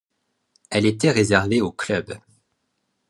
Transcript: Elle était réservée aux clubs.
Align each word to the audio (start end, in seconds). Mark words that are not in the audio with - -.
Elle 0.71 0.87
était 0.87 1.11
réservée 1.11 1.61
aux 1.61 1.71
clubs. 1.71 2.17